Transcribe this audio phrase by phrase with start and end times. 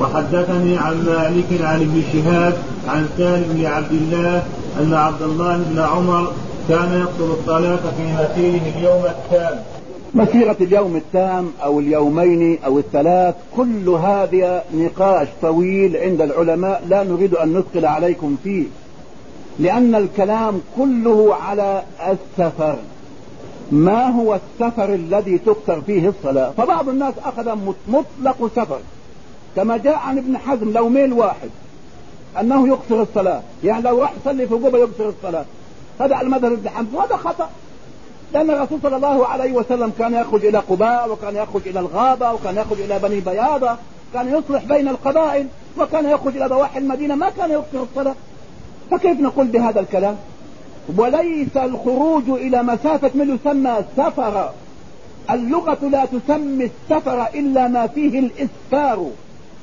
[0.00, 2.54] وحدثني عن مالك عن ابن شهاب
[2.88, 4.42] عن سالم بن عبد الله
[4.80, 6.32] أن عبد الله بن عمر
[6.68, 9.58] كان يقتل الصلاه في مسيره اليوم التام.
[10.14, 17.34] مسيرة اليوم التام أو اليومين أو الثلاث كل هذا نقاش طويل عند العلماء لا نريد
[17.34, 18.64] أن نثقل عليكم فيه
[19.58, 22.76] لأن الكلام كله على السفر.
[23.72, 27.56] ما هو السفر الذي تقصر فيه الصلاة؟ فبعض الناس أخذ
[27.88, 28.78] مطلق سفر.
[29.56, 31.50] كما جاء عن ابن حزم لو ميل واحد
[32.40, 33.42] أنه يقصر الصلاة.
[33.64, 35.44] يعني لو راح يصلي في قبة يقصر الصلاة.
[36.00, 37.50] هذا المذهب ابن حزم وهذا خطأ.
[38.32, 42.56] لأن الرسول صلى الله عليه وسلم كان يخرج إلى قباء وكان يخرج إلى الغابة وكان
[42.56, 43.76] يخرج إلى بني بياضة
[44.14, 45.46] كان يصلح بين القبائل
[45.78, 48.14] وكان يخرج إلى ضواحي المدينة ما كان يقصر الصلاة.
[48.90, 50.16] فكيف نقول بهذا الكلام؟
[50.96, 54.50] وليس الخروج إلى مسافة من يسمى سفر
[55.30, 59.10] اللغة لا تسمي السفر إلا ما فيه الإسفار.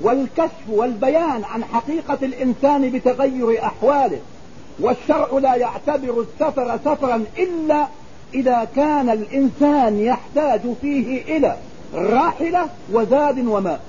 [0.00, 4.18] والكشف والبيان عن حقيقة الإنسان بتغير أحواله
[4.80, 7.86] والشرع لا يعتبر السفر سفرا إلا
[8.34, 11.56] إذا كان الإنسان يحتاج فيه إلى
[11.94, 13.80] راحلة وزاد وماء.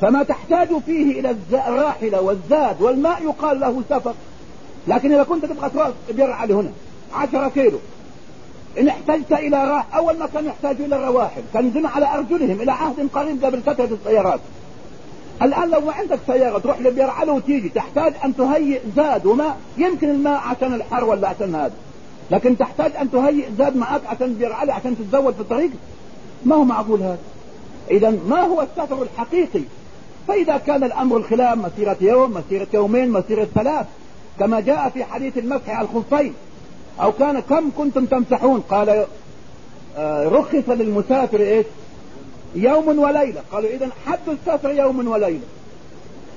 [0.00, 4.14] فما تحتاج فيه إلى الراحلة والزاد والماء يقال له سفر.
[4.88, 6.70] لكن إذا كنت تبغى تروح بيرعى هنا
[7.14, 7.78] عشرة كيلو.
[8.78, 13.08] إن احتجت إلى راح أول ما كانوا يحتاجوا إلى الرواحل كان على أرجلهم إلى عهد
[13.14, 14.40] قريب قبل كثرة السيارات
[15.42, 20.40] الآن لو ما عندك سيارة تروح لبيرعى وتيجي تحتاج أن تهيئ زاد وماء يمكن الماء
[20.40, 21.74] عشان الحر ولا عشان هذا.
[22.30, 25.70] لكن تحتاج أن تهيئ زاد معك عشان علي عشان تتزود في الطريق؟
[26.44, 27.18] ما هو معقول هذا؟
[27.90, 29.62] اذا ما هو السفر الحقيقي؟
[30.28, 33.86] فإذا كان الأمر الخلاف مسيرة يوم مسيرة يومين مسيرة ثلاث
[34.38, 36.34] كما جاء في حديث المسح على الخفين
[37.00, 39.06] أو كان كم كنتم تمسحون؟ قال
[39.96, 41.66] آه، رخص للمسافر إيش؟
[42.54, 43.42] يوم وليلة.
[43.52, 45.46] قالوا اذا حد السفر يوم وليلة.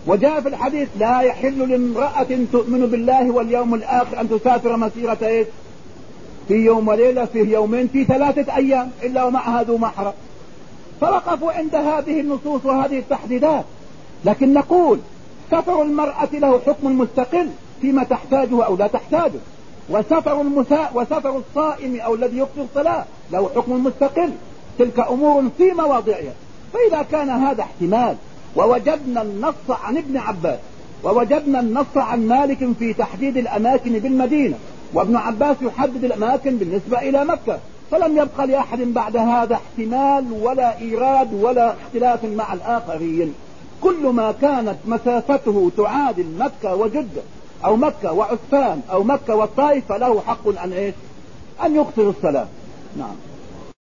[0.08, 5.48] وجاء في الحديث لا يحل لامرأة تؤمن بالله واليوم الآخر أن تسافر مسيرة إيش؟
[6.48, 10.14] في يوم وليلة في يومين في ثلاثة أيام إلا ومعها ذو محرم.
[11.02, 13.66] فوقفوا عند هذه النصوص وهذه التحديدات.
[14.26, 15.00] لكن نقول
[15.52, 17.50] سفر المرأة له حكم مستقل
[17.82, 19.40] فيما تحتاجه أو لا تحتاجه.
[19.90, 24.32] وسفر المساء وسفر الصائم أو الذي يقضي الصلاة له حكم مستقل.
[24.80, 26.34] تلك أمور في مواضعها.
[26.74, 28.16] فإذا كان هذا احتمال
[28.56, 30.60] ووجدنا النص عن ابن عباس
[31.04, 34.58] ووجدنا النص عن مالك في تحديد الأماكن بالمدينة
[34.94, 37.60] وابن عباس يحدد الأماكن بالنسبة إلى مكة.
[37.92, 43.34] فلم يبقى لأحد بعد هذا احتمال ولا إيراد ولا اختلاف مع الآخرين.
[43.82, 47.22] كل ما كانت مسافته تعادل مكة وجدة
[47.66, 50.94] أو مكة وعسفان أو مكة والطائف فله حق أن إيش؟
[51.66, 52.48] أن يقصر الصلاة
[52.98, 53.16] نعم.